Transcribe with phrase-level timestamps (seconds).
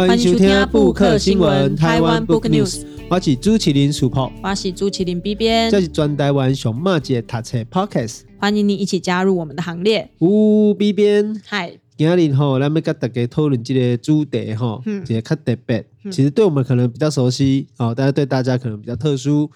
[0.00, 2.86] 欢迎收听布克新闻台湾 Book News。
[3.10, 8.20] 我是朱麒麟 Super，我是朱麒麟 B 边，这是专台湾熊猫姐读册 Podcast。
[8.38, 10.10] 欢迎你一起加入我们的行列。
[10.20, 11.74] 呜，B 边，嗨。
[11.98, 15.84] 今日吼，咱们跟大家讨论这个主题吼，一个较特别。
[16.04, 19.50] 其实对我们可能比较熟悉哦，但是对大家可能比较特殊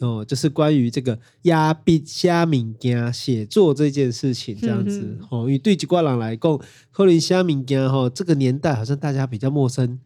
[0.00, 5.40] 哦，就是关于这个压笔写物件写作这件事情这样子哦。
[5.40, 6.58] 因为对几挂人来讲，
[6.90, 9.98] 可能写物件哈，这个年代好像大家比较陌生，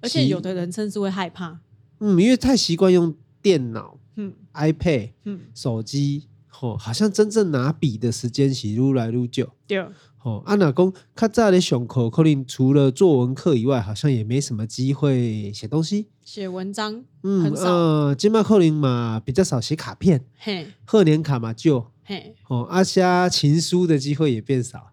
[0.00, 1.60] 而且有的人甚至会害怕。
[2.00, 6.28] 嗯，因为太习惯用电脑、嗯，iPad、嗯，手机，
[6.60, 9.50] 哦，好像真正拿笔的时间是愈来愈久。
[9.66, 9.84] 对。
[10.22, 17.04] 哦，阿那公较早的上课，可能除了作文课以外，好像也没什么机会写东西、写文章。
[17.24, 24.92] 嗯，呃，今麦可能嘛比较少写卡片，嘿，贺年卡嘛就，嘿，哦，阿写情书的机会也变少，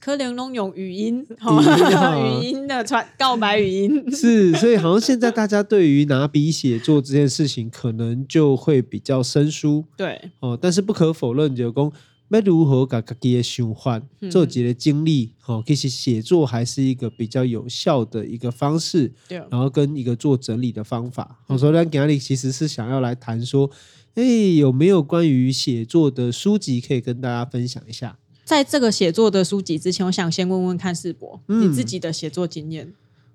[0.00, 1.26] 可能拢用语音，
[2.40, 4.02] 语音的传告白语音。
[4.10, 9.84] 是，所以好像现在大家对于拿笔写作这件事情，可能就会比较生疏。
[9.98, 11.92] 对，哦，但是不可否认，就讲。
[12.36, 15.32] 要如何把自己的想法做几个经历？
[15.46, 19.12] 哦，其实写作还是一个比较有效的一个方式。
[19.28, 21.38] 对，然后跟一个做整理的方法。
[21.46, 23.70] 我说，咱今天其实是想要来谈说，
[24.14, 24.22] 哎，
[24.56, 28.18] 有没有关于写作的书籍可以跟大家分享一下？
[28.44, 32.92] 在这个写作的书籍之前，我想先问问看世博，嗯、你自己的写作经验。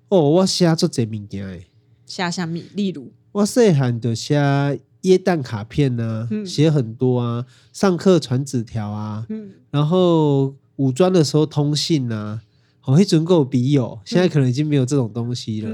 [0.08, 1.66] 哦，我写作这物件诶，
[2.06, 2.58] 写什么？
[2.74, 4.80] 例如，我细汉就写。
[5.02, 9.24] 耶诞卡片呢、啊，写很多啊，上课传纸条啊，
[9.70, 12.40] 然后武装的时候通信啊，
[12.80, 15.70] 好会准够笔友，现在可能已经没有这种东西了。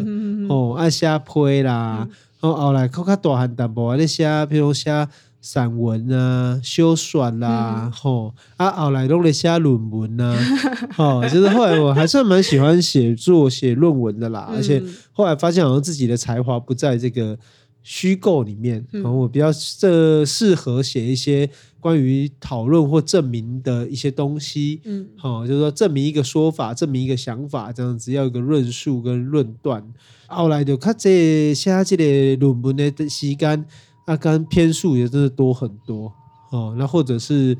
[0.48, 2.06] 哦，爱写批啦，
[2.41, 5.08] 然后后来考较大汉淡薄，咧写，比如写
[5.41, 10.39] 散文啊、修算啦，吼啊，后来弄了写论文啊，
[10.98, 14.83] 哦，就是后来我还算蛮喜欢写作、写论文的啦，而且
[15.13, 17.39] 后来发现好像自己的才华不在这个。
[17.86, 29.86] 虚构里面，然后我比较这适合写一些关于讨论或证明的一些东西，嗯，好，就是说证明一个说法，证明一个想法，这样子要一个论述跟论断。
[30.27, 33.67] 后来就看这写这个论文的时间
[34.06, 36.11] 啊，跟篇数也真的多很多
[36.52, 36.74] 哦。
[36.78, 37.55] 那或者是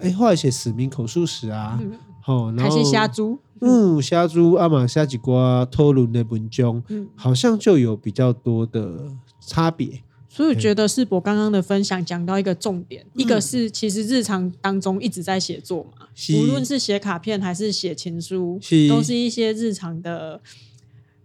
[0.00, 1.80] 哎，后来写使命口述史啊，
[2.20, 9.08] 好，然后还是虾猪，嗯，虾猪阿玛虾几瓜讨论的文章，嗯，好像就有比较多的。
[9.44, 16.34] 差别，所以我觉得世博刚刚的分享讲到一个重点，嗯、一个是其实日常当中一直在写作嘛，是。
[16.36, 18.88] 无论是写卡片还是写情书，是。
[18.88, 20.40] 都是一些日常的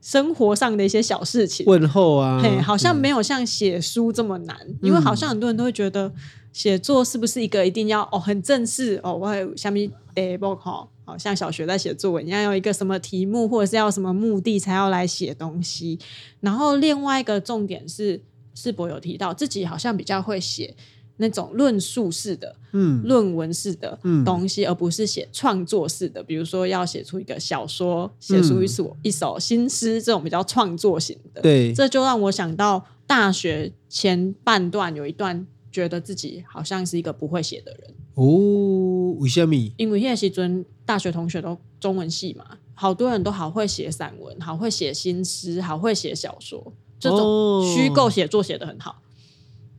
[0.01, 6.11] 生活上的一些小事情，问候啊，嘿，好像没有像写书这么难，嗯、因为好像很多人都会觉得
[6.51, 15.97] 写作是不是一个一定要哦很正式哦，我有下面诶不好，好像小学在写作文一样，要有一个什么题目或者是要什么目的才要来写东西。
[16.41, 18.21] 然后另外一个重点是，
[18.53, 20.75] 世博有提到自己好像比较会写
[21.15, 26.21] 那种论述式的、嗯，论文式的东西，嗯、而不是写创作式的。
[26.21, 31.41] 比如说要写出一个小说，写出一首一首新诗，这种比较创作型的。
[31.41, 35.47] 对，这就让我想到大学前半段有一段，
[35.77, 37.93] 觉得自己好像是一个不会写的人。
[38.15, 39.53] 哦，为什么？
[39.77, 42.57] 因为那时阵大学同学都中文系嘛。
[42.73, 49.01] 好多人都好会写散文，好会写新诗，好会写小说，这种虚构写作写得很好。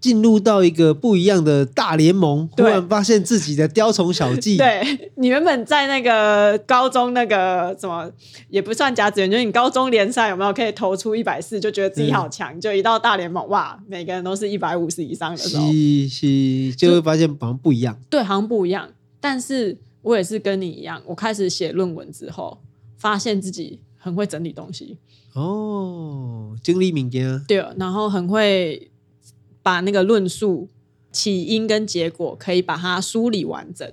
[0.01, 4.57] 进入到一个不一样的大联盟，突然发现自己的雕虫小技。
[4.57, 8.11] 对，你原本在那个高中那个什么
[8.49, 12.57] 也不算甲子园，就是你高中联赛有没有可以投出一百四，就觉得自己好强。
[12.57, 17.99] 嗯、就一到大联盟，哇，每个人都是一百五十以上的时候，是是，就会发现好像不一样。
[18.09, 18.89] 对，好像不一样。
[19.21, 22.59] 但是我也是跟你一样，我开始写论文之后。
[23.01, 24.99] 发现自己很会整理东西
[25.33, 28.91] 哦，整理物件对，然后很会
[29.62, 30.69] 把那个论述
[31.10, 33.90] 起因跟结果可以把它梳理完整。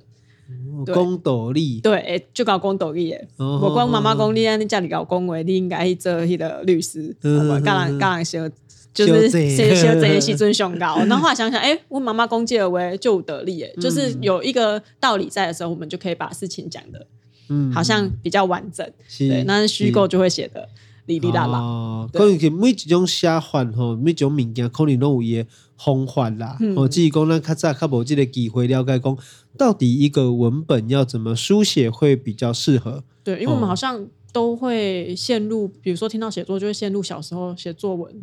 [0.94, 3.28] 公斗力对，就搞公斗力耶。
[3.38, 7.16] 我光妈妈讲你，你家里搞公维，你应该去做那个律师。
[7.24, 8.48] 我刚刚刚学，
[8.94, 10.98] 就是学学这些西尊雄高。
[11.06, 17.08] 然后后来想想，哎，我妈妈讲这个为就得力耶，就是有一个道理在的时候，我们就可以把事情讲的。
[17.50, 20.68] 嗯，好像比较完整，对，那虚构就会写的
[21.06, 21.60] 哩哩啦啦。
[21.60, 25.48] 哦，可能每一种写法吼，每一种物件可能都有伊个
[25.78, 26.58] 方法啦。
[26.76, 29.18] 哦，只是讲咱较早较无这个机会了解讲，
[29.58, 33.04] 到底一个文本要怎么书写会比较适合？
[33.24, 38.14] 对，因为我们好像都会陷入，比如说听到写作，就会陷入小时候写作文，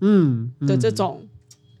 [0.00, 1.22] 嗯的这种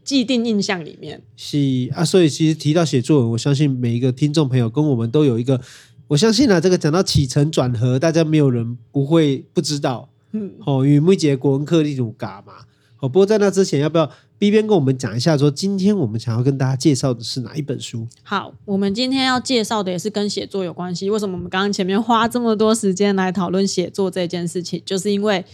[0.04, 1.22] 既定印象里面。
[1.36, 1.58] 是
[1.94, 5.60] 啊，所以其实提到写作文，我相信每一个听众朋友跟我们都有一个。
[6.08, 12.52] 我相信啊，这个讲到起承转合，大家没有人不会不知道嗯，哦，因为每节国文课例如嘎嘛。
[13.00, 18.06] 哦，不过在那之前，要不要 B 边跟我们讲一下，说今天我们想要跟大家介绍的是哪一本书？
[18.22, 21.08] 好，我们今天要介绍的也是跟写作有关系。
[21.10, 24.82] 为什么我们刚刚前面花这么多时间来讨论写作这件事情？
[24.86, 25.44] 就是因为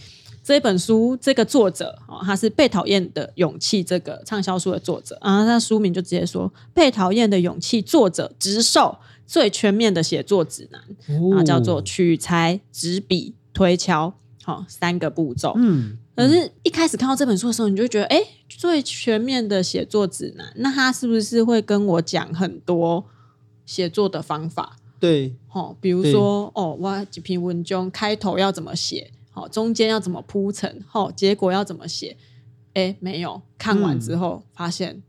[0.43, 8.97] 这本书这个作者哦，他是《被讨厌的勇气》这个畅销书的作者啊，那书名就直接说《被讨厌的勇气》，作者直授
[9.27, 15.53] 最全面的写作指南啊，叫做取材、执笔、推敲，好三个步骤。
[15.55, 15.97] 嗯。
[16.13, 23.03] 可是，一开始看到这本书的时候，你就觉得，哎，最全面的写作指南，那他是不是会跟我讲很多
[23.65, 24.77] 写作的方法？
[24.99, 32.15] 对，哦，比如说，哦，我几篇文章开头要怎么写，好，中间要怎么铺陈，好，结果要怎么写？
[32.75, 35.01] 哎，没有，看完之后发现，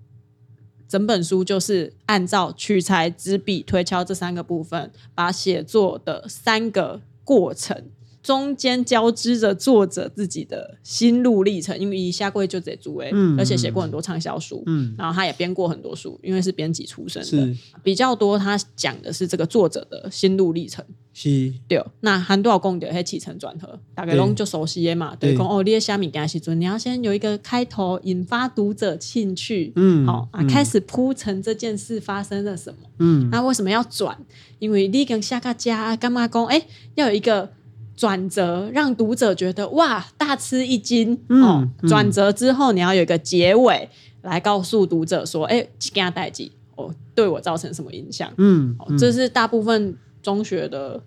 [0.89, 7.91] 整本书就是按照取材、执笔、推敲这三个部分，把写作的三个过程。
[8.23, 18.39] 中间交织着作者自己的心路历程，因为一下跪就这组诶，而且写过很多畅销书，嗯，然后他也编过很多书，因为是编辑出身的，是比较多。
[18.39, 21.85] 他讲的是这个作者的心路历程，是，对。
[22.01, 25.37] 那很多讲的是起承转合，大概拢就熟悉的嘛，对。
[25.37, 34.17] 讲哦，你的虾米给他写作，你要先有一个开头，引发读者兴趣，嗯，好啊，开始铺陈这件事发生了什么，嗯，那为什么要转？
[34.61, 36.47] 因为你跟下个家干嘛讲？
[36.47, 36.65] 哎，
[36.95, 37.51] 要有一个。
[37.95, 41.69] 转折让读者觉得哇，大吃一惊、嗯、哦！
[41.87, 43.89] 转折之后，你要有一个结尾
[44.23, 51.03] 来告诉读者说：“哎、嗯，给他代记哦，对我造成什么影响？”嗯，哦、这是大部分中学的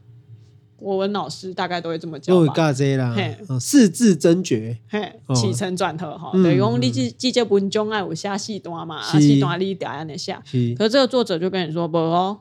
[0.78, 2.54] 国文老师大概都会这么教吧？
[3.16, 6.32] 嘿，四字真诀，嘿，起承转合哈。
[6.34, 10.42] 对，用你记记这文章爱有下细段嘛，四段你点按那下。
[10.78, 12.40] 可是这个作者就跟你说不哦，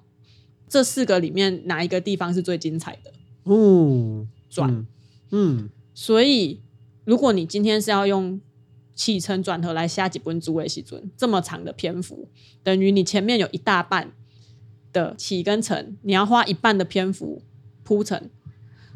[0.68, 3.10] 这四个里面哪一个地方是最精彩的？
[3.44, 4.26] 哦。
[4.54, 4.86] 转，
[5.32, 6.60] 嗯，所以
[7.04, 8.40] 如果你今天是要用
[8.94, 12.28] 起承转合来下几本书的时阵，这么长的篇幅，
[12.62, 14.12] 等于你前面有一大半
[14.92, 17.42] 的起跟承，你要花一半的篇幅
[17.82, 18.30] 铺成，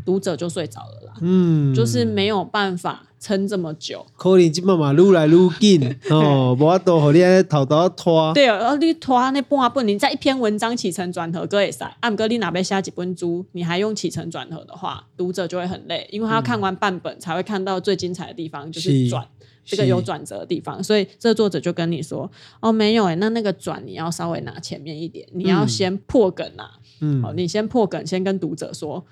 [0.08, 1.12] 读者就睡着了啦。
[1.20, 3.05] 嗯，就是没有办法。
[3.20, 7.19] 撑这么久，可能这慢慢愈来愈紧 哦，无法度和你
[7.50, 8.32] 头头拖。
[8.32, 19.26] 对啊，你拖那半本，你在一篇文章起承转合可以塞，按哥你哪边写几本书，你还用起承转合的话，读者就会很累，因为他要看完半本才会看到最精彩的地方，就是转
[19.64, 20.81] 这个有转折的地方。
[20.81, 29.05] 所以这作者就跟你说，哦，没有哎，那那个转你要稍微拿前面一点，你要先破梗啊，嗯，好，你先破梗，先跟读者说，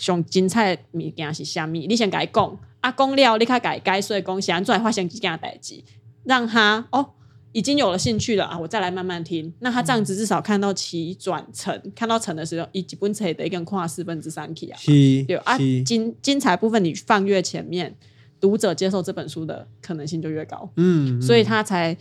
[0.00, 2.58] 上精彩的物件是虾米，你先甲伊讲。
[2.80, 5.78] 啊，公了你看改改所以讲写完出来发生几件代志，
[6.24, 7.10] 让他哦
[7.52, 9.52] 已经有了兴趣了啊，我再来慢慢听。
[9.58, 14.78] 那他这样子至少看到起转成，看到成的时候，一基本册的一个跨四分之三 K 啊，
[15.26, 17.94] 对啊，精精彩部分你放越前面，
[18.40, 20.72] 读者接受这本书的可能性就越高。
[20.76, 21.94] 嗯，嗯，所以他才。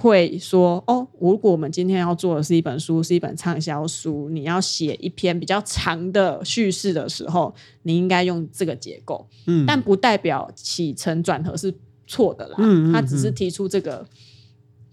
[0.00, 9.28] 会说哦，如果我们今天要做的是一本书，是一本畅销书，你要写一篇比较长的叙事的时候，你应该用这个结构。
[9.46, 11.74] 嗯，但不代表起承转合是
[12.06, 12.56] 错的啦。
[12.58, 14.06] 嗯，他只是提出这个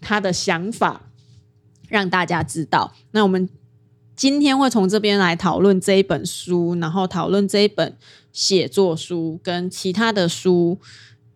[0.01, 1.09] 他的想法，
[1.87, 2.93] 让大家知道。
[3.11, 3.47] 那我们
[4.13, 7.95] 今天会从这边来讨论这一本书，然后讨论这一本
[8.33, 10.77] 写作书跟其他的书。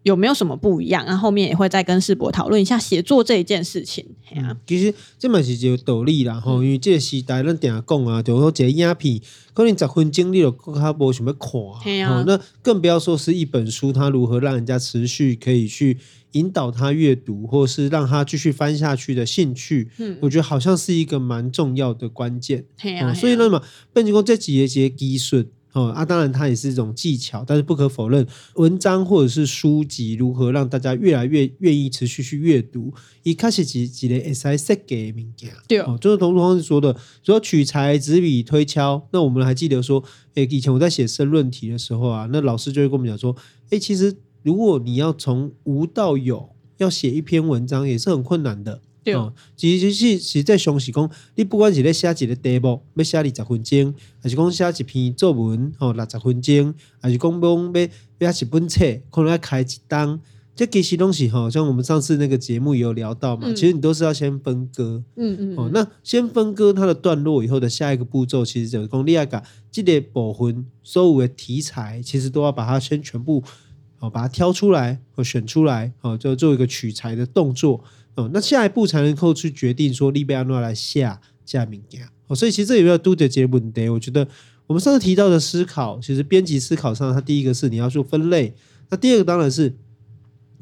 [0.03, 1.05] 有没有什么不一样？
[1.05, 4.05] 然后后面也会再跟世博讨论一下写作这一件事情。
[4.35, 9.21] 嗯、其实这嘛是一个道理啦，吼、嗯，因为这个时代咱定讲啊，就说这个影片，
[9.53, 15.97] 可能十分钟你就较无想要看，啊、那更不要说是一本书，它如何让人家持续可以去
[16.31, 19.89] 引导他阅读，或是让他继续翻下去的兴趣。
[19.97, 22.65] 嗯，我觉得好像是一个蛮重要的关键。
[22.83, 23.61] 嗯、所以那么，
[23.93, 25.45] 变成讲这几个些技术。
[25.73, 39.07] 哦啊，当然它也是一种技巧，但是不可否认，文章或者是书籍如何让大家越来越愿意持续去阅读，一开始几几类 S I 设计的物件，对哦，就是同同学说的，说取材、执笔、推敲。
[39.11, 43.35] 那我们还记得说，诶，以前我在写申论题的时候啊，那老师就会跟我们讲说，
[43.69, 48.81] 诶，其实如果你要从无到有，要写一篇文章也是很困难的。
[49.03, 49.13] 对。
[49.13, 57.73] 哦，其实是实在上是讲，你不管是咧写一个题目，要写二十分钟，还是讲写一篇作文，吼六十分钟，还是讲讲
[58.19, 60.19] 要写一本册，可能要开一档，
[60.55, 69.41] 这其实东西哈，像我们上次那个节目也有聊到嘛，嗯、其实你都是要先分割，嗯嗯，哦，那先分割它的段落以后的下一个步骤，其实就是讲你要把
[69.71, 73.41] 这个部分所有的题材，其实都要把它先全部，
[74.01, 77.81] 哦，把它挑出来哦选出来，哦，就做一个取材的动作。
[78.15, 83.87] 哦，那下一步才能够去决定说利贝安诺来下下名家哦，所以其实这有没有都得结问题？
[83.87, 84.27] 我觉得
[84.67, 88.53] 我们上次提到的思考，其实编辑思考上，它第一个是你要做分类，
[88.89, 89.77] 那第二个当然是，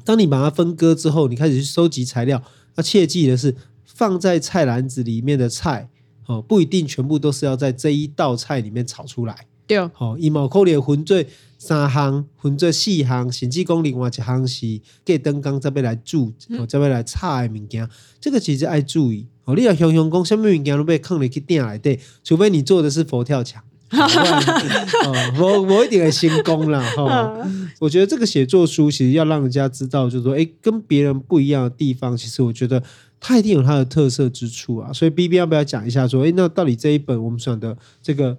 [0.04, 2.40] 当你把它分割之后，你开始去收集材料，
[2.76, 5.88] 那切记的是放在菜篮子里面的菜，
[6.26, 9.46] 哦，不一定全部都是要在这一道菜里面炒出来。
[9.70, 11.22] 对，好，一毛扣连混做
[11.56, 17.88] 三行，分做四行，甚至讲另外一行是给灯缸这边来煮，哦，这边来炒的物件，
[18.20, 19.28] 这个其实爱注意。
[19.44, 23.62] 哦，你要想想讲，什么物件都被坑入去店来对，除非你做的是佛跳墙。
[23.92, 26.82] 哦，我我一定会成功啦。
[26.96, 27.36] 哈。
[27.78, 32.82] 我觉得这个写作书其实要让人家知道，就是说，哎，跟别人不一样的地方，其实我觉得
[33.20, 34.92] 它一定有它的特色之处啊。
[34.92, 38.36] 所以 B B 要不要讲一下，说，哎，那到底这一本我们选的这个？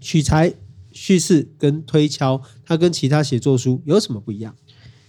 [0.00, 0.54] 取材、
[0.92, 4.54] 叙事跟推敲，它跟其他写作书有什么不一样？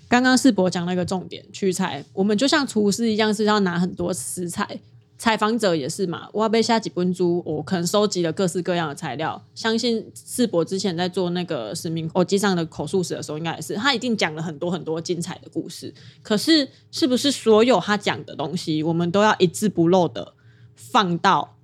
[0.07, 4.79] 刚刚世博讲那个重点，取材，我们就像厨师一样，是要拿很多食材。
[5.17, 9.39] 采访者也是嘛，我要被下几本书，我可能收集了各式各样的材料。
[9.53, 15.93] 相信世博之前在做那个使命口记上的口述史的时候，应该也是他一定讲了很多很多精彩的故事。
[16.23, 20.33] 可是，是不是所有他讲的东西，我们都要一字不漏的
[20.75, 21.55] 放到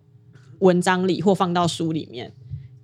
[0.59, 2.31] 文章里或放到书里面？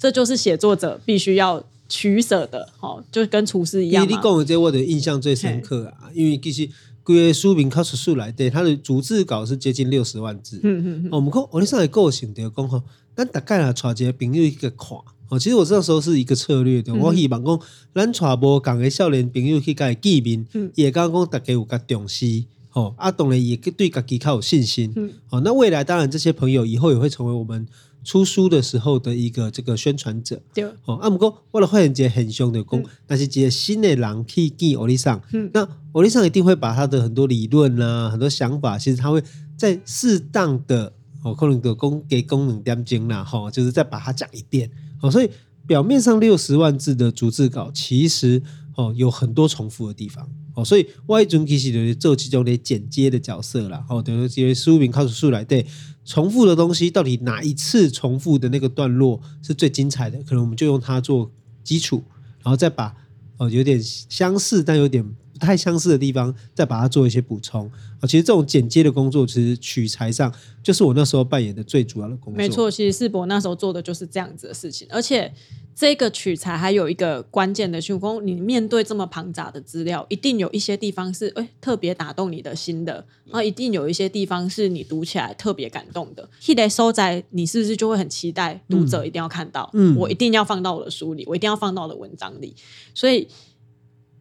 [0.03, 4.05] 这就是写作者必须要取舍的，哈，就跟厨师一样。
[4.05, 6.69] 你讲的这我的印象最深刻啊，因为其实
[7.03, 10.59] 规个书名靠出书来，对，它的逐字稿是接近六十万字。
[10.61, 11.09] 嗯嗯嗯。
[11.09, 12.83] 我们讲我那上来构想的讲哈，
[13.15, 14.89] 但大概啊，传一个朋友一个看。
[15.29, 17.59] 哦，其实我这时候是一个策略的，嗯、我希望讲
[17.95, 20.45] 咱传播讲的少年朋友去改记名，
[20.75, 22.43] 也刚刚讲大家有个重视，
[22.73, 24.91] 哦，啊，当然也对自己较有信心。
[24.97, 25.13] 嗯。
[25.27, 27.65] 好，那未来当然这些朋友以后也会成为我们。
[28.03, 39.23] 出书的时候的一个这个宣传者，对，哦，啊，不过我的会员节很凶的讲，嗯、但是一个新的人去记欧丽桑，嗯，那欧丽桑一定会把他的很多理论啊，很多想法，其实他会
[39.57, 40.91] 在适当的
[41.23, 44.69] 哦，可能的功给功能点睛啦，哈，就是再把它讲一遍，
[45.01, 45.29] 哦，所以
[45.65, 48.43] 表面上六十万字的逐字稿，其实
[48.75, 50.27] 哦有很多重复的地方。
[50.55, 53.83] 哦，所以外中其实就是做其中的剪接的角色啦。
[53.89, 55.65] 哦，等于这些书名靠出来，对
[56.05, 60.21] 重复的东西，到底哪一次重复的那个段落是最精彩的？
[60.23, 61.31] 可能我们就用它做
[61.63, 62.03] 基础，
[62.43, 62.95] 然后再把
[63.37, 67.69] 呃有点相似但有点不太相似的地方，再把它做一些补充。
[67.99, 72.37] 啊，其实这种剪接的工作，其实取材上就是我那时候扮演的最主要的工作。
[72.37, 75.33] 没错，其实世博那时候做的就是这样子的事情，而且。
[75.75, 86.29] 这个取材还有一个关键的情况，你面对这么庞杂的资料，一定有一些地方是哎特别打动你的心的，然后一定有一些地方是你读起来特别感动的。
[86.45, 89.67] 一来收在你是不是就会很期待读者一定要看到？
[89.73, 92.55] 嗯，我一定要放到我的书里，我一定要放到我的文章里。
[92.93, 93.27] 所以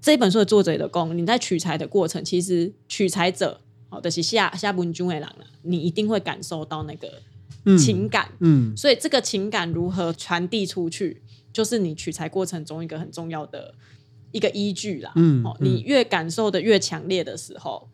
[0.02, 7.22] 这本书的作者的功，你在取材的过程，其实取材者好的是下下文君为郎了，你一定会感受到那个
[7.78, 8.28] 情感。
[8.40, 11.22] 嗯，嗯，所以这个情感如何传递出去？
[11.52, 13.74] 就是你取材过程中一个很重要的
[14.32, 15.12] 一个依据啦。
[15.14, 17.88] 嗯，哦，你越感受的越强烈的时候，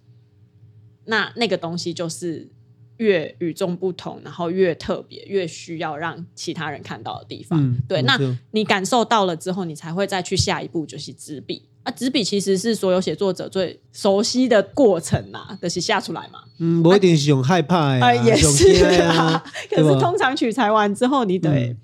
[1.05, 2.49] 那那个东西就是
[2.97, 7.61] 越与众不同，然后越特别，越需要让其他人看到的地方。
[7.61, 8.19] 嗯，对，那
[8.53, 11.65] 你感受到了之后，你才会再去下一步，就是执笔。
[11.89, 16.41] 啊，纸笔其实是所有写作者最熟悉的过程呐，就是写出来嘛。
[16.59, 19.43] 嗯，我一定是用害怕呀，也是啊。
[19.71, 21.77] 可是通常取材完之后，你得。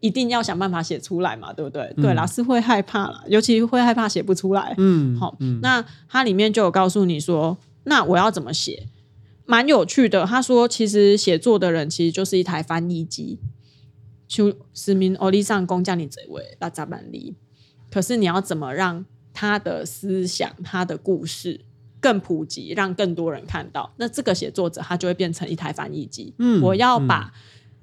[0.00, 1.82] 一定要想办法写出来嘛，对不对？
[1.96, 4.72] 嗯、对，老师会害怕啦，尤其会害怕写不出来。
[4.78, 8.86] 嗯，好，嗯、那它里面就有告诉你说，那我要怎么写？
[9.44, 10.24] 蛮有趣的。
[10.24, 13.40] 他说，其实写作的人其实就是一台翻译机，
[14.28, 17.34] 就使命欧力上工匠你这位那咋办哩？
[17.90, 19.04] 可是你要怎么让
[19.38, 21.60] 他的思想、他的故事
[22.00, 23.88] 更普及，让更多人看到？
[23.98, 26.34] 那这个写作者他就会变成一台翻译机。
[26.38, 27.32] 嗯，我要把。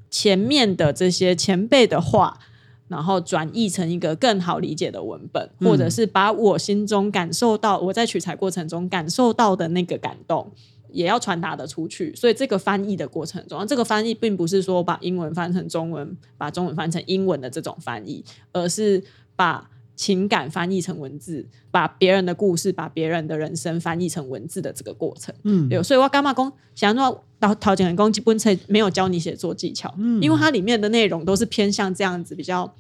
[0.10, 2.40] 前面的这些前辈的话，
[2.88, 10.50] 然后转译成一个更好理解的文本，嗯、或者是把我心中感受到我在取材过程中感受到的那个感动，
[10.90, 12.16] 也要传达的出去。
[12.16, 19.04] 所以这个翻译的过程中，这个翻译并不是说把英文翻成中文，把中文翻成英文的这种翻译，而是
[19.36, 19.70] 把。
[19.96, 32.76] 情感翻译成文字，把别人的故事、把别人的人生翻译成文字的这个过程，嗯，对，所以我干嘛讲，想说陶陶景公基本上没有教你写作技巧，嗯，因为它里面的内容都是偏向这样子比较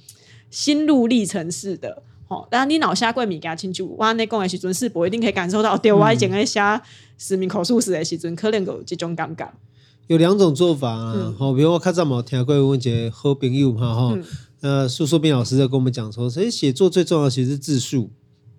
[0.49, 6.59] 心路历程式的，哦，当然你脑下过敏给他清楚，哇，那讲的时阵是不一定可以感受到，对我以前在写
[7.17, 9.49] 实名口述史的时阵，可能有这种感觉。
[10.07, 14.23] 有两种做法啊，好、嗯，比如我较早冇听过问一个好朋友哈，哈、嗯。
[14.65, 18.09] 呃，苏硕斌老师在跟我们讲说，所以写作最重要的其实是字数。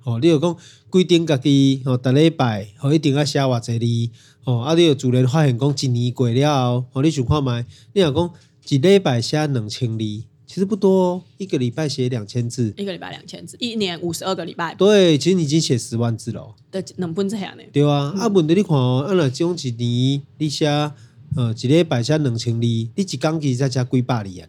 [0.04, 0.56] 哦，你有讲
[0.88, 4.12] 规定家己哦，逐礼拜哦一定要写偌济字
[4.44, 8.30] 哦，啊，你有主人发现讲一年过了哦，你想看觅，你若讲
[8.68, 10.04] 一礼拜写两千字，
[10.46, 14.74] 其其实不多哦，一个礼拜写两千字，一个礼拜两千字，一年五十二个礼拜。
[14.76, 16.54] 对，其实你已经写十万字了。
[16.70, 17.62] 对，能不这样呢？
[17.72, 24.46] 对啊，嗯、啊，问题你看哦，按了这种一年你写呃一个礼拜写两千字，你一工其实才写几百字啊？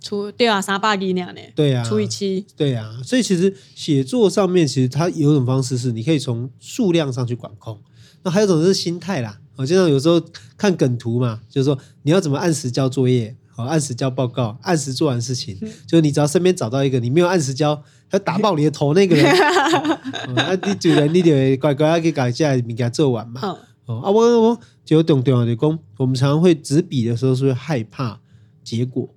[0.00, 1.26] 除对啊，三百字呢？
[1.54, 2.46] 对啊，除以七。
[2.56, 7.80] 对啊，所以其实写作上面其实它有一种方式是你可以从数量上去管控，
[8.22, 9.40] 那还有一种是心态啦。
[9.56, 10.22] 我经常有时候
[10.56, 13.36] 看梗图嘛，就是说你要怎么按时交作业。
[13.56, 23.40] 哦，按时交报告，按时做完事情，嗯、就是你只要身边找到一个你没有按时交，他打爆你的头那个人，啊、 你主人你得乖乖要去改下来，你给他做完嘛。
[23.42, 28.20] 哦，哦啊，我我就懂懂的讲，我们常常会执笔的时候是会害怕
[28.62, 29.12] 结果，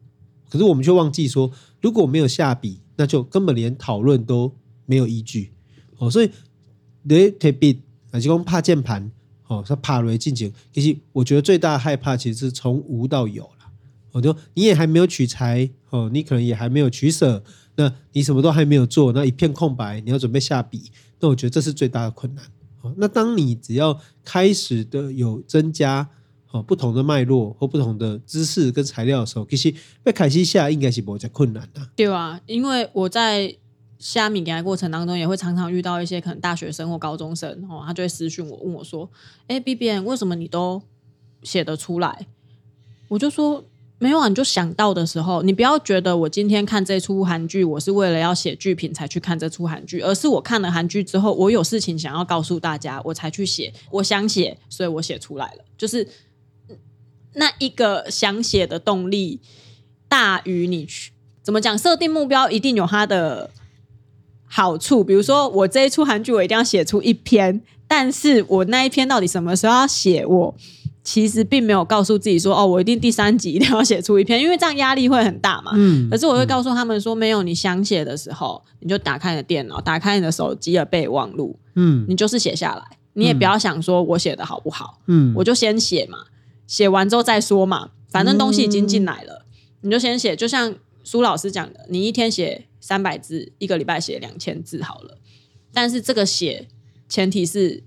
[0.52, 1.50] 可是我们却忘记说，
[1.82, 4.54] 如果没有下笔，那就根本连讨论都
[4.86, 5.54] 没有依据。
[5.98, 6.30] 哦，所以
[7.04, 7.82] 你提笔
[8.12, 9.10] 啊，就讲怕键盘，
[9.48, 10.52] 哦，他怕雷进行。
[10.74, 13.72] 其实我觉得最大的害怕其实是从无到有了。
[14.12, 17.42] 我就你也还没有取材哦，你可能也还没有取舍，
[17.78, 20.92] 那你什么都还没有做，那一片空白，你要准备下笔，
[21.22, 22.44] 那我觉得这是最大的困难。
[22.82, 26.10] 哦，那当你只要开始的有增加
[26.52, 31.82] 哦不同的脉络或不同的知识跟材料的时候，其实被凯西下应该是不会再困难的。
[31.96, 33.56] 对啊，因为我在
[34.00, 39.10] 虾米给的过程当中，也会常常遇到一些可能大学生或高中生哦，他就会私讯我问我说
[39.48, 40.82] ：“哎，BBM 为什么你都
[41.44, 42.28] 写得出来？”
[43.10, 43.64] 我就说。
[44.04, 53.72] 没有啊，你就想到的时候，你不要觉得我今天看这出韩剧，我是为了要写剧评才去看这出韩剧，而是我看了韩剧之后，我有事情想要告诉大家，我才去写。
[53.92, 55.64] 我想写，所以我写出来了。
[55.78, 56.08] 就是
[57.34, 59.40] 那一个想写的动力
[60.08, 61.12] 大于你去
[61.42, 63.50] 怎么讲，设定目标一定有它的
[64.48, 65.04] 好处。
[65.04, 70.56] 比如说，我这一出韩剧，我一定要写出一篇，但是我那一篇到底什么时候要写我？
[71.04, 75.72] 其实并没有告诉自己说哦，我一定第三集一定要写出一篇，因为这样压力会很大嘛。
[75.74, 76.08] 嗯。
[76.12, 86.20] 可是我会告诉他们说，没有，你想写的时候，你就打开你的电脑，打开你的手机的备忘录，嗯，你就是写下来，你也不要想说我写的好不好，嗯，我就先写嘛，
[86.72, 90.38] 写完之后再说嘛，反正东西已经进来了，嗯，你就先写。
[90.38, 95.18] 就像苏老师讲的，你一天写三百字，一个礼拜写两千字好了。
[95.74, 96.70] 但是这个写
[97.10, 97.84] 前提是。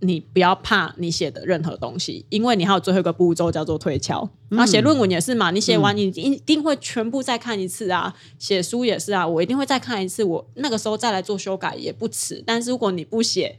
[0.00, 4.28] 你不要怕你写的任何东西，因为你还有最后一个步骤叫做推敲。
[4.50, 8.14] 然后写论文也是嘛，你写完你一定会全部再看一次啊。
[8.38, 12.44] 写书也是啊，我一定会再看一次，我那个时候再来做修改也不迟。
[12.46, 13.58] 但是如果你不写，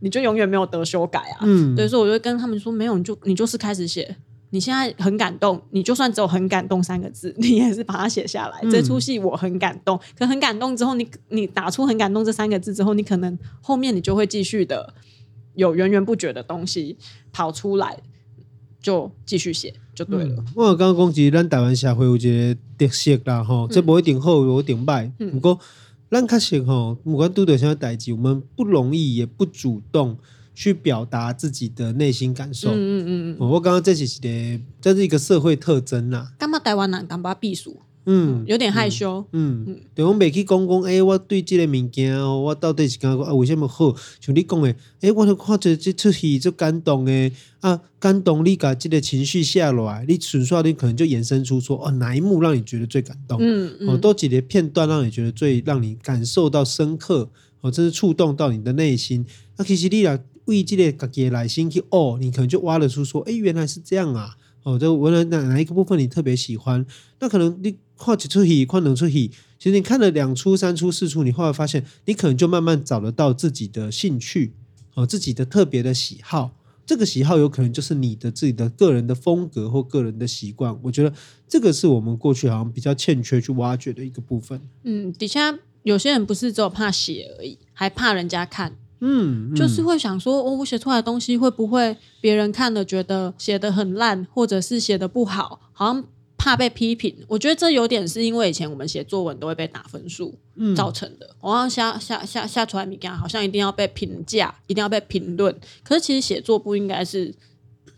[0.00, 1.38] 你就永远没有得修改啊。
[1.42, 4.16] 嗯，所以说我就跟他们说，没有，你就你就是开始写。
[4.52, 8.58] 你现在很感动，你就算只有很感动三个字， 你也是把它写下来。
[8.64, 14.92] 嗯、这出戏我很感动，可很感动之后，你你打出很感动这三个字之后，你可能后面你就会继续的。
[15.56, 16.96] 有源源不绝的东西
[17.32, 17.98] 跑出来，
[18.80, 20.36] 就继续写就对了。
[20.38, 25.10] 嗯、我刚刚讲，其实咱台湾社会有一个特色啦，吼、嗯，这不一定好，有一定坏。
[25.32, 25.58] 不过，
[26.10, 30.18] 咱确实吼，不管拄着什么代志，我们不容易，也不主动
[30.52, 32.70] 去表达自己的内心感受。
[32.72, 33.36] 嗯嗯嗯。
[33.38, 34.18] 我刚刚这是一
[34.58, 36.32] 个，这是一个社会特征啦。
[36.36, 37.76] 干嘛台湾人干嘛避暑？
[38.06, 39.24] 嗯，有点害羞。
[39.32, 43.94] 嗯嗯，对我每去讲讲，哎、欸，我对这个物件哦，我到底是感觉啊，为什么好？
[44.20, 44.76] 像你讲的，哎、
[45.08, 53.38] 欸，我看着这出戏就感动诶，啊，感动你把这个情绪下来，你纯粹你可能就衍生出说，哦，哪一幕让你觉得最感动？
[53.40, 57.28] 嗯嗯，哦，多几个片段让你觉得最让你感受到深刻，
[57.60, 59.26] 哦，真是触动到你的内心。
[59.58, 64.36] 那、啊、其实你俩为这个自己的内心去哦，你可能就挖得出说，哎、欸，原来是这样啊。
[64.62, 66.84] 哦，这原来哪哪一个部分你特别喜欢？
[67.18, 74.54] 那可能你看几出戏，看两出戏，其实你看了两出、三出、四出，你后来发现，你可能就慢慢找得到自己的兴趣，
[74.94, 76.52] 哦，自己的特别的喜好。
[76.86, 80.76] 这个喜好有可能就是你的自己的个人的风格或个人的习惯。
[80.82, 81.12] 我觉得
[81.46, 84.60] 这个是我们过去好像比较欠缺去挖掘的一个部分。
[84.82, 88.76] 嗯，底下有些人不是只有怕写而已，还怕人家看。
[89.02, 96.04] 嗯，就是会想说，哦，我写出来的东西会不会别人看了觉得写的很烂，或者是写的不好，好像
[96.40, 97.14] 怕被批评。
[97.28, 100.34] 我觉得这有点是因为以前我们写作文都会被打分数
[100.74, 101.36] 造成的。
[101.38, 105.54] 我像下下下下出来，你看好像一定要被评价，一定要被评论。
[105.84, 107.34] 可是其实写作不应该是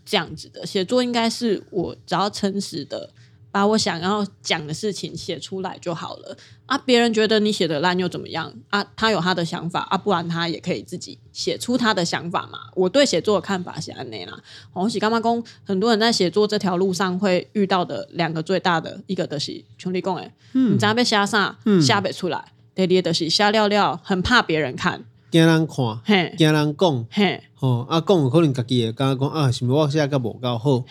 [0.03, 3.09] 这样子的，写作应该是我只要诚实的。
[3.53, 6.35] 把我想要讲的事情写出来就好了
[6.65, 6.75] 啊！
[6.75, 8.83] 别人觉得你写的烂又怎么样啊？
[8.95, 12.57] 他有他的想法啊，不然他也可以自己写出他的想法嘛。
[12.73, 14.35] 我对写作的看法是安内啦。
[14.73, 15.43] 我喜干嘛讲？
[15.63, 22.43] 很多人在写作这条路上会遇到的两个最大的一个的是兄弟讲诶，嗯，你怎样被写啥，写不出来。
[22.73, 30.83] 第二的是写了了，很怕别人看，惊人看，嘿，惊人讲，嘿，哦，啊讲可能自己会感觉讲啊，是不是我写个无够好，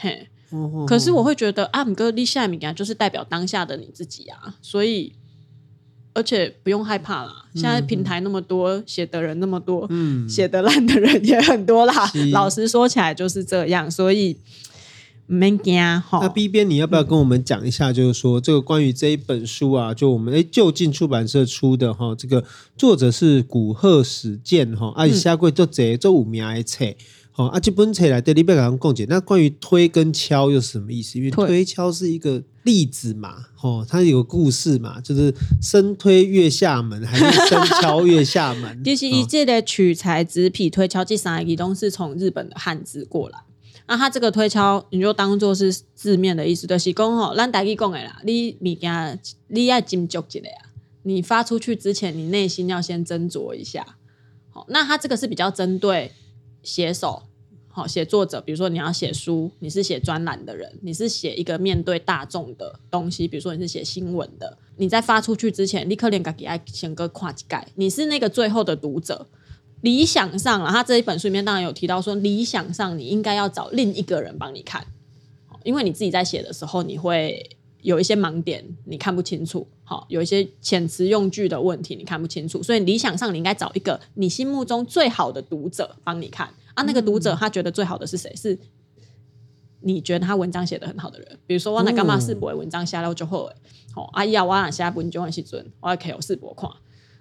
[0.86, 5.12] 可是我会觉得啊，姆哥立下米啊，就是代表当下的你自己啊，所以
[6.14, 7.46] 而且不用害怕啦。
[7.54, 12.10] 现在平台那么多，写、嗯、的人那么多，嗯，写的烂的人也很多啦。
[12.32, 14.38] 老实说起来就是这样，所以
[15.26, 16.18] 没惊哈。
[16.20, 17.92] 那 B 边你要不要跟我们讲一下？
[17.92, 22.44] 就是说这个关于这一本书啊，就我们哎就近出版社出的哈，这个
[22.76, 26.84] 作者是古贺史健哈，而且下柜做这做五名的册。
[27.34, 29.06] 好啊，这本册来对你不要讲共解。
[29.08, 31.18] 那关于推跟敲又是什么意思？
[31.18, 38.80] 因为推敲是一个例子嘛，哦，它有个故事嘛，就是生推月下门还是生敲月下门？
[38.84, 43.38] 其实一这的取材纸皮推敲这三个都是从日本的汉字过来。
[43.86, 49.18] 那它这个推敲，你就当做是字面的意思，就是讲吼，咱大家讲的啦，你物件
[49.48, 50.68] 你要斟酌一下啊，
[51.04, 53.96] 你发出去之前，你内心要先斟酌一下。
[54.50, 56.12] 好，那它这个是比较针对。
[56.62, 57.22] 写手，
[57.68, 69.26] 好写作者，比如说你要写书，你是写专栏的人，你是写一个面对大众的东西，比如说你是写新闻的，你在发出去之前，立刻连个给爱先个跨几盖，你是那个最后的读者。
[69.80, 74.86] 理想上啊，他这一本书里面当然有提到说，理想上你应该要找另一个人帮你看，
[75.64, 86.84] 因为你自己在写的时候，你会有一些盲点，你看不清楚，好，有一些遣词用句的问题，你看不清楚，所以理想上你应该找一个你心目中最好的读者帮你看啊。
[86.84, 88.32] 那个读者他觉得最好的是谁？
[88.36, 88.56] 是
[89.80, 93.50] 你觉得他文章写的很好的人，比如说我那干嘛世博文章写了就好，
[93.92, 96.70] 好，阿姨啊，我那写文章的时阵，我要给世博看，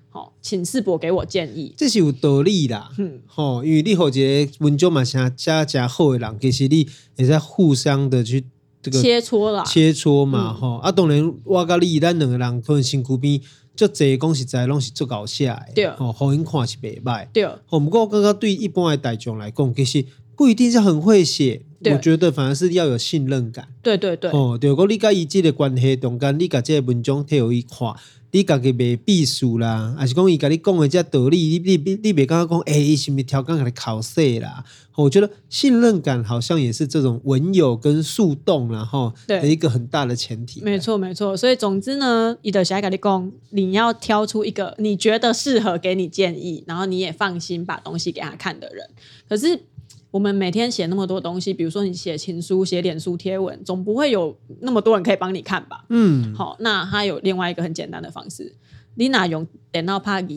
[0.09, 8.45] 好，请世博给我建议，这是有道理啦，嗯，好，因为你好一个文章嘛，写加加好的人，其实你也在互相的去。
[8.81, 10.79] 这个切磋啦，切磋嘛，吼、嗯！
[10.79, 13.39] 啊，当然，我甲你咱两个人可能身躯边，
[13.75, 17.43] 就这讲实在，拢是足搞笑的，对，哦，好人看是袂歹，对。
[17.43, 24.29] 哦，不过我感觉对一般的大众来讲，其实不一定是很会写，我觉得反而是要有信任感，对对对。
[24.31, 27.93] 哦，对，如果你甲伊这个关系中间，你甲这个文章贴互伊看。
[28.33, 34.63] 你家己袂避数啦，还是讲伊甲你讲的这道理，你你你你别刚刚讲，哎、欸，是咪调侃给你考试啦？
[34.95, 40.61] 我觉得信任感好像也是这种文友跟树洞，然后的一个很大的前提。
[40.61, 48.87] 没错没错，所以总之呢，伊的想甲你讲，你要挑出一个你觉得适合给你建议，然后你也放心把东西给他看的人。
[49.27, 49.63] 可是。
[50.11, 55.85] 我们每天写那么多东西，比如说你写情书、写脸书贴文，总不会有那么多人可以帮你看吧？
[55.89, 58.53] 嗯，好，那它有另外一个很简单的方式，
[58.95, 60.27] 你拿用电脑拍字，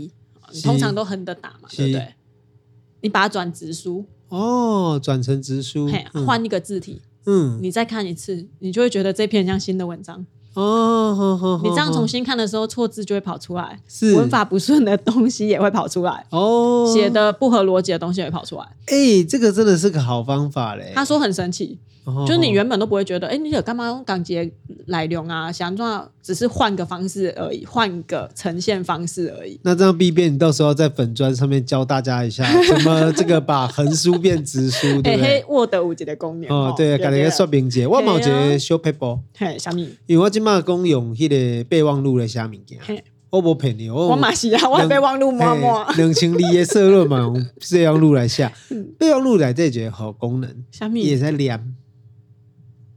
[0.53, 2.15] 你通常都横着打嘛，对不对？
[3.01, 10.25] 你把它转直书，哦，转成直书，嘿，换一个字体，嗯，你再看一次，你就会觉得这篇像新的文章。
[10.55, 18.63] 哦，你这样重新看的时候，错字就会跑出来，是文法不顺的东西也会跑出来，哦，写的不合逻辑的东西也会跑出来。
[18.87, 20.93] 哎、欸，这个真的是个好方法嘞。
[20.95, 21.79] 他说很神奇。
[22.27, 24.51] 就是你原本都不会觉得，哎、欸，你有干嘛用港姐
[24.89, 25.51] 来用啊？
[25.51, 29.59] 想说只是换个方式而已，换个呈现方式而已。
[29.63, 39.97] 那这样 B 变，你到时候在粉砖上面教大家一下，怎么这个把横书变直书，对不对？Word 五级的功能哦，对，改了一个说明节，我冇一个小撇步，嘿，虾米？
[40.07, 42.79] 因为我今嘛讲用迄个备忘录来写物件，
[43.31, 48.53] 我不骗你，我我嘛是啊，我备忘录摸摸，两千里的色论嘛，用备忘录来写，
[48.99, 51.01] 备忘录来这一个好功能，虾米？
[51.01, 51.75] 也在念。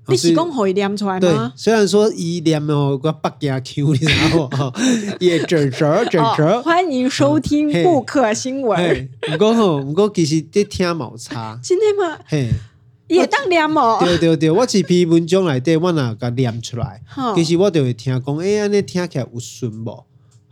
[0.10, 1.20] 你是讲可以念出来吗？
[1.20, 4.74] 对，虽然说一念哦，个八加 Q，你知道不？
[5.20, 6.64] 也准准准准。
[6.64, 9.10] 欢迎收听布克新闻。
[9.32, 11.60] 不过吼，不过其实这听冇差。
[11.62, 12.18] 真的吗？
[12.26, 12.50] 嘿，
[13.08, 13.98] 也当念哦。
[14.00, 17.02] 对对对，我是篇文章来对，我哪个念出来？
[17.36, 20.04] 其实我就会听讲，哎，安尼听起来有顺不？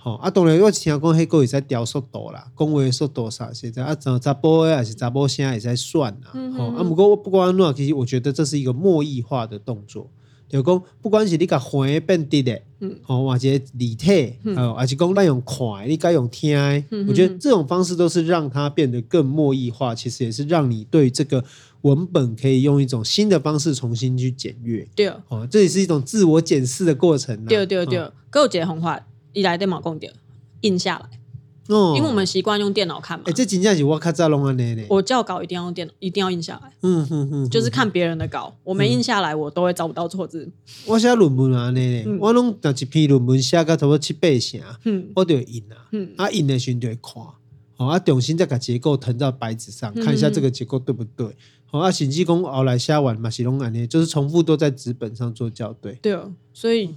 [0.05, 6.29] 哦，啊，当然我是听讲，迄个会使调速度啦，讲话速度啥，现在啊，查查甫诶，还是查某声，也在算啦。
[6.35, 10.07] 嗯、哦，啊，毋过我不管怎，其实我觉得这是一个墨异化的动作。
[10.47, 16.55] 就讲，不管是你甲横变直的，嗯，哦，或者立体，哦，还是讲咱用看，你该用听，
[16.91, 19.95] 嗯、我觉得这种方式都是让它变得更墨异化。
[19.95, 21.43] 其实也是让你对这个
[21.81, 24.87] 文本可以用一种新的方式重新去检阅。
[24.95, 27.43] 对，哦，这也是一种自我检视的过程。
[27.45, 29.03] 对对对，各有结红话。
[29.35, 30.11] 一来电脑供点
[30.61, 31.19] 印下来，
[31.75, 33.25] 哦，因为我们习惯用电脑看嘛。
[33.27, 34.87] 哎，这真正是我较早弄安尼咧。
[34.89, 36.71] 我校稿一定要用电脑，一定要印下来。
[36.81, 40.49] 嗯哼哼，就是看别人的稿，我没印下来，我都会找不到错字。
[40.87, 47.23] 我写论文安尼咧，我拢拿一篇论文写个差不多七八成，嗯，我就印啊，嗯，啊印的时候就会看，
[47.75, 55.93] 好啊，重新再把结构腾到白纸上，看一下这个结构对不对，好啊，甚至讲后来写完嘛是拢安尼，就是重复都在纸本上做校对。
[56.01, 56.95] 对哦，所以。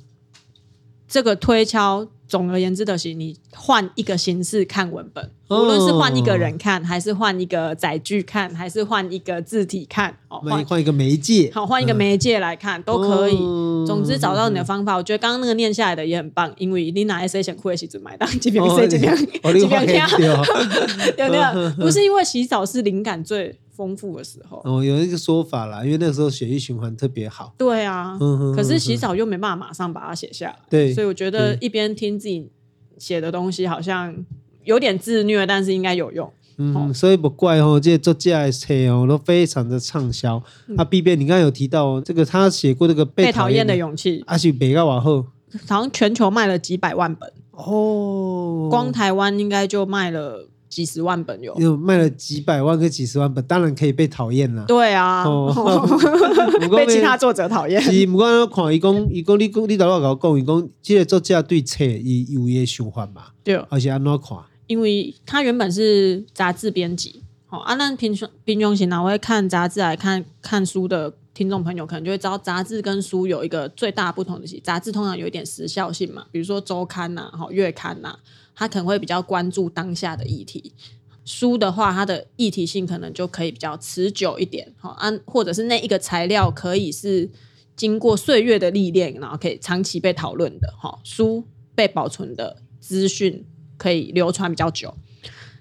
[1.11, 2.07] 这个推敲。
[2.28, 13.36] 总而言之的是，你换一个形式看文本，无论是换一个人看，还是换一个载具看，还是换一个字体看，哦，换换一个媒介，好，换一个媒介来看、嗯、都可以。
[13.86, 19.96] 总之找到你的方法，我觉得刚刚那个念下来的也很棒，因为你哪一些想哭的时候买单，这边这边这边听，
[21.16, 21.70] 有没有？
[21.80, 23.58] 不是因为洗澡是灵感最。
[23.78, 27.54] 丰富的时候哦，有一个说法啦，因为那个时候血液循环特别好。
[27.56, 28.18] 对啊，
[28.56, 30.56] 可是洗澡又没办法马上把它写下来。
[30.68, 32.50] 对，所以我觉得一边听自己
[32.98, 34.12] 写的东西，好像
[34.64, 36.28] 有点自虐，但是应该有用。
[36.56, 40.42] 嗯，所以不怪哦，这些作家的册哦都非常的畅销。
[40.76, 45.24] 啊，B B，你刚刚有提到这个，他写过这个被讨厌的勇气，而且别个往后，
[45.68, 50.48] 好像全球卖了几百万本哦，光台湾应该就卖了。
[50.68, 54.64] 几十万本有，有卖了几百万个几十万本，当然可以被讨厌了。
[54.66, 55.50] 对啊，哦、
[56.76, 57.81] 被其他作者讨厌。
[57.81, 63.22] 是，不过看伊讲，伊讲你讲，你头先跟我讲，伊讲，这个作家对册伊有伊的想法嘛？
[63.42, 64.38] 对，而且安怎看？
[64.66, 78.18] 因为他原本是杂志编辑，好啊，那平常平常型哪会看杂志来看看书的听众朋友，可能就会知道杂志跟书有一个最大不同的是，杂志通常有一点时效性嘛，比如说周刊呐、啊，好月刊呐、啊。
[78.58, 80.72] 他可能会比较关注当下的议题，
[81.24, 87.30] 书的话，它的议题性可能就可以比较持久一点，好，安或者是那一个材料可以是
[87.76, 91.44] 经过岁月的历练，然后可以长期被讨论的，哈，书
[91.76, 94.92] 被保存的资讯可以流传比较久。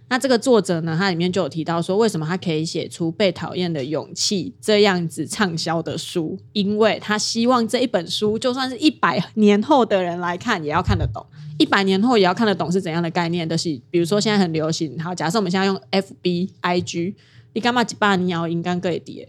[0.09, 11.25] 那这个作者呢，他里面就有提到说，为什么他可以写出《被讨厌的勇气》这样子畅销的书，因为他希望这一本书，就算是一百年后的人来看，也要看得懂。
[11.57, 17.15] 一百年后也要看得懂是怎样的概念，就是比如说现在很流行，好，假设我们现在用 FB、IG，
[17.53, 19.27] 你干嘛一百年后应该可以跌？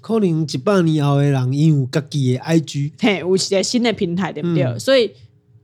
[0.00, 4.64] 可能一百年后的人因有自己的 IG， 嘿，有一些新的平台对不对？
[4.64, 5.12] 嗯、所以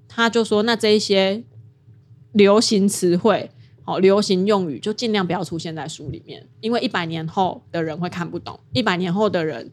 [0.08, 1.44] 他就说，那这一些
[2.32, 3.50] 流行词汇、
[3.88, 9.70] 好流行用语，就尽量不要出现在书里面，因为一百年后的人会看不懂，一百年后的人。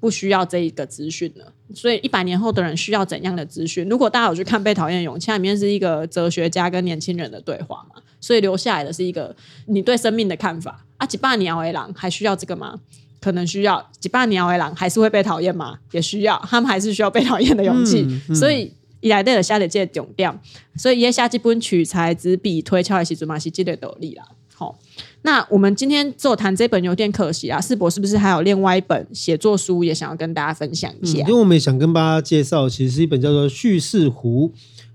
[0.00, 3.86] 不需要这一个资讯了，所以一百年后的人需要怎样的资讯？
[3.86, 10.86] 如果大家有去看《被讨厌的勇气》，里面是一个哲学家跟年轻人的对话嘛，所以留下来的是一个你对生命的看法。
[10.96, 12.80] 啊，几百年为狼还需要这个吗？
[13.20, 13.90] 可能需要。
[13.98, 15.78] 几百年为狼还是会被讨厌吗？
[15.92, 16.42] 也需要。
[16.48, 18.00] 他们还是需要被讨厌的勇气。
[18.08, 20.40] 嗯嗯、所以以来的下的这个重点，
[20.76, 24.24] 所以也下这本取材执笔推敲的时阵嘛，是积累斗力啦。
[24.54, 24.78] 好。
[25.22, 31.18] 那我们今天做谈这本有点可惜啊，世博是不是还有另外一本写作书也想要跟大家分享一下？
[31.18, 34.48] 嗯、因为我们也想跟大家介绍，其实是一本叫做《叙事弧》，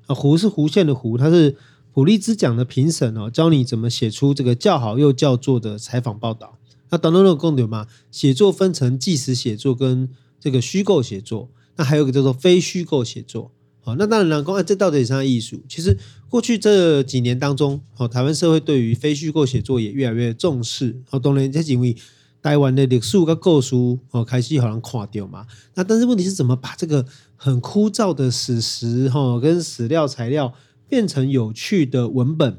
[0.07, 1.55] 啊，弧是弧线的弧，它是
[1.93, 6.57] 普利兹奖的评审哦，教你怎么写出这个叫好又叫座的采访报道。
[6.89, 7.85] 那当中有共点嘛？
[8.09, 13.51] 写作分成纪实写作跟这个虚构写作，那还有一个叫做非虚构写作。
[13.85, 15.61] 好，那当然了，公这到底是啥艺术？
[15.69, 15.95] 其实
[16.27, 20.99] 过去这几年当中，哦，台湾社会对于非虚构写作也越来越重视。
[21.07, 21.95] 好，当然这是因为
[22.41, 23.75] 台湾的历史跟故事
[24.09, 25.45] 哦开始好像垮掉嘛。
[25.75, 30.55] 那但是问题是怎么把这个很枯燥的史实哈跟史料材料
[30.89, 32.57] 变成有趣的文本？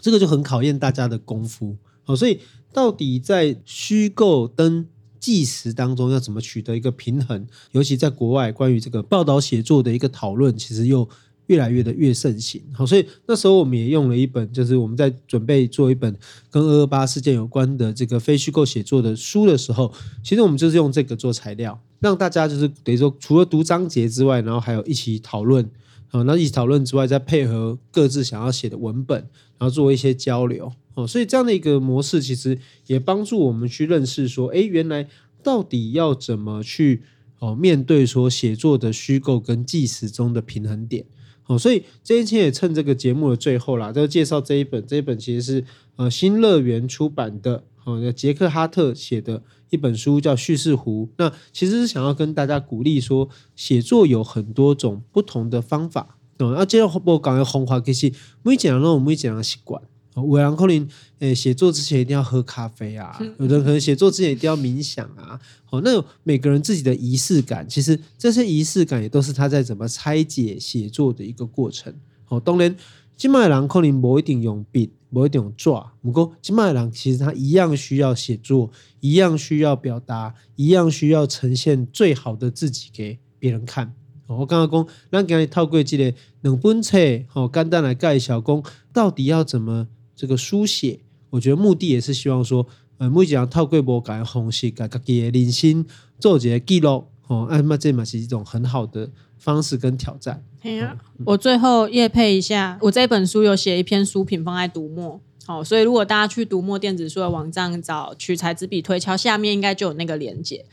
[0.00, 1.76] 这个就很考验大家的功夫。
[2.02, 2.40] 好，所以
[2.72, 4.88] 到底在虚构跟
[5.24, 7.46] 纪实当中要怎么取得一个平衡？
[7.72, 11.08] 尤其在国外，关于这个报道写作的一个讨论，其实又
[11.46, 12.62] 越来越的越盛行。
[12.74, 16.14] 好，所以那时候我们也用了一本，就是我们在准备做一本
[16.50, 19.90] 跟二二八事件有关的这个非虚构写作的书的时候，
[20.22, 25.66] 其实我们就是用这个做材料，让大家就是等于说，除了读章节之外，然后还有一起讨论。
[26.08, 29.26] 好，那一起讨论之外，再配合各自想要写的文本，
[29.58, 30.72] 然后做一些交流。
[30.94, 35.08] 哦，所以这样的一个模式，其实也帮助我们去认识说，诶，原来
[35.42, 37.02] 到底要怎么去
[37.40, 41.04] 哦面对说写作的虚构跟纪实中的平衡点。
[41.46, 45.64] 哦，所以这一期也趁这个节目的最后啦，就介绍这一本，这一本其实是
[45.96, 51.06] 呃新乐园出版的，哦，杰克哈特写的一本书，叫《叙事湖》。
[51.18, 56.16] 那其实是想要跟大家鼓励说，写作有很多种不同的方法。
[56.38, 59.80] 哦，那接着我讲的方法，其实每一个人都有每一个人的习惯。
[60.16, 65.40] 有人可能诶，写作之前一定要喝咖啡啊，有的人可能写作之前一定要冥想啊。
[65.64, 71.92] 好，那有每个人自己的仪式感，其实这些仪式感也都是他在怎么拆解写作的一个过程。
[72.24, 72.76] 好，当然，
[73.16, 78.70] 金麦郎可能不一定用笔，不一定用抓，不过金麦郎其实他一样需要写作，
[79.00, 83.92] 一样需要表达，一样需要呈现最好的自己给别人看。
[84.26, 89.88] 我刚刚讲，咱今日透过这个两本册，好简单来介绍，讲到底要怎么。
[90.16, 92.64] 这个书写，我觉得目的也是希望说，
[92.98, 95.84] 呃，每一个人透过无同的方式，把自己的人生
[96.20, 100.44] 做一个记录，哦，那么这嘛是一种很好的方式跟挑战。
[100.62, 110.64] 哎呀，我最后业配一下，我这本书有写一篇书评放在读墨，好，所以如果大家去读墨电子书的网站找取材执笔推敲，下面应该就有那个连结。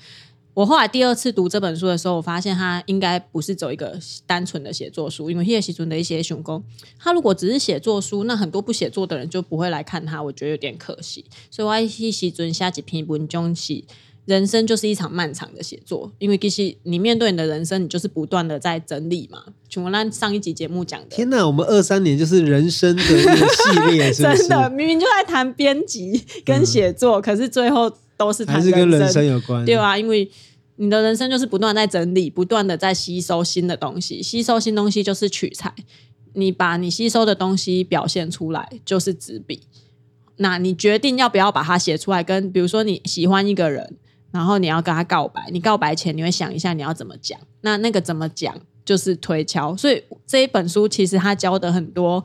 [0.54, 6.62] 我后来第二次读这本书的时候，我发现他应该不是走一个单纯的写作书，因为叶锡存的一些熊工，
[7.00, 11.24] 他如果只是写作书，那很多不写作的人就不会来看他，我觉得有点可惜。
[11.50, 13.82] 所以我叶锡存下几篇文章是
[14.26, 19.42] 人生就是一场漫长的写作，因为其实你面对你的人生，你就是不断的在整理嘛。
[19.70, 27.90] 就我那上一集节目讲的，天哪，我们二三年就是人生的一个系列是是， 真的明明就在谈编辑跟写作，嗯，可是最后。
[28.22, 30.30] 都是还是跟人生有关，对啊，因为
[30.76, 35.74] 你的人生就是不断在整理，不断的在吸收新的东西，吸收新东西就是取材。
[36.34, 39.62] 你把你吸收的东西表现出来，就是纸笔。
[40.38, 42.24] 那你决定要不要把它写出来？
[42.24, 43.98] 跟比如说你喜欢一个人，
[44.32, 47.40] 然后你要跟他告白，你告白前你会想一下你要怎么讲。
[47.62, 48.56] 那那个怎么讲
[48.86, 49.76] 就是推敲。
[49.76, 52.24] 所以这一本书其实他教的很多。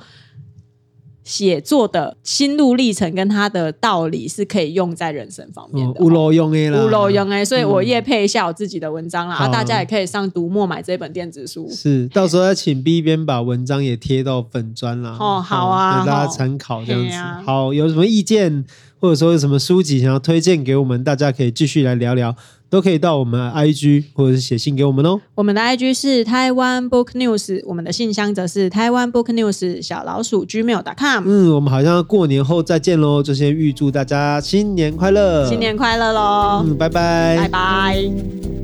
[1.27, 18.65] 写作的心路历程跟他的道理是可以用在人生方面的，有路用的啦，无路用的，所以我也配一下我自己的文章啦，大家也可以上读墨买这本电子书，是，到时候要请 B 编把文章也贴到粉专啦，哦，好啊，给大家参考这样子，好，有什么意见
[19.01, 22.37] 或者说有什么书籍想要推荐给我们，大家可以继续来聊聊。
[22.69, 25.21] 都可以到我们的 IG 或者是写信给我们哦。
[25.35, 31.25] 我们的 IG 是台湾 Book News，我们的信箱则是台湾 Book News 小老鼠 Gmail.com。
[31.27, 36.65] 嗯，我们好像过年后再见喽，就先预祝大家新年快乐，新年快乐喽。
[36.67, 38.56] 嗯，拜拜，拜拜。